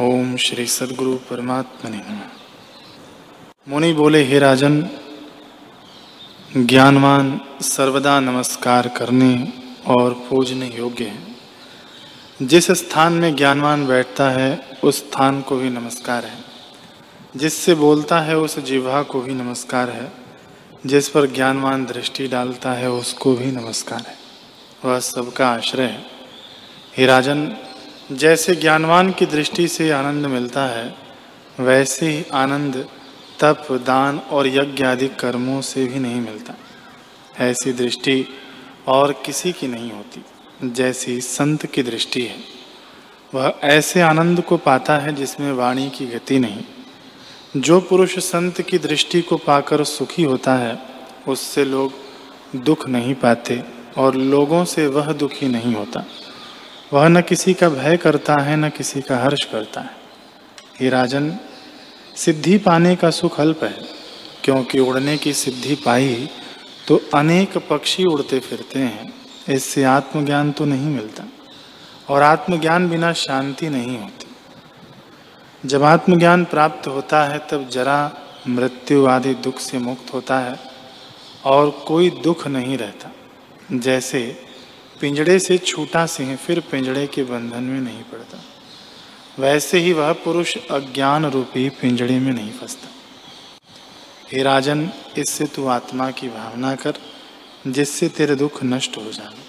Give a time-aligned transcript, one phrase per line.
[0.00, 2.02] ओम श्री सदगुरु परमात्मा ने
[3.68, 4.90] मुनि बोले, हे राजन,
[6.56, 9.52] ज्ञानवान सर्वदा नमस्कार करने
[9.86, 11.18] और पूजने योग्य है।
[12.42, 16.44] जिस स्थान में ज्ञानवान बैठता है, उस स्थान को भी नमस्कार है।
[17.36, 20.12] जिससे बोलता है, उस जिह्वा को भी नमस्कार है।
[20.86, 24.16] जिस पर ज्ञानवान दृष्टि डालता है, उसको भी नमस्कार है।
[24.84, 26.06] वह सबका आश्रय है।
[26.96, 27.56] हे राजन
[28.12, 30.94] जैसे ज्ञानवान की दृष्टि से आनंद मिलता है,
[31.60, 32.88] वैसे ही आनंद,
[33.40, 36.54] तप, दान और यज्ञ आदि कर्मों से भी नहीं मिलता।
[37.38, 38.26] ऐसी दृष्टि
[38.86, 40.24] और किसी की नहीं होती,
[40.64, 42.36] जैसी संत की दृष्टि है।
[43.34, 46.64] वह ऐसे आनंद को पाता है जिसमें वाणी की गति नहीं।
[47.56, 50.78] जो पुरुष संत की दृष्टि को पाकर सुखी होता है,
[51.28, 51.92] उससे लोग
[52.56, 53.62] दुख नहीं पाते
[53.96, 56.06] और लोगों से वह दुखी नहीं होता।
[56.92, 59.96] वह न किसी का भय करता है, न किसी का हर्ष करता है।
[60.82, 61.36] ये राजन,
[62.16, 63.74] सिद्धि पाने का सुख अल्प है,
[64.44, 66.28] क्योंकि उड़ने की सिद्धि पाई
[66.88, 69.12] तो अनेक पक्षी उड़ते फिरते हैं।
[69.48, 71.24] इससे आत्मज्ञान तो नहीं मिलता,
[72.08, 78.10] और आत्मज्ञान बिना शांति नहीं होती। जब आत्मज्ञान प्राप्त होता है, तब जरा
[78.48, 80.58] मृत्यु आदि दुख से मुक्त होता है,
[81.44, 83.10] और कोई दुख नहीं रहता।
[83.72, 84.20] जैसे
[85.00, 88.38] पिंजड़े से छूटा सिंह फिर पिंजड़े के बंधन में नहीं पड़ता।
[89.38, 92.88] वैसे ही वह पुरुष अज्ञान रूपी पिंजड़े में नहीं फंसता।
[94.32, 96.94] हे राजन, इससे तू आत्मा की भावना कर,
[97.66, 99.47] जिससे तेरे दुख नष्ट हो जाए।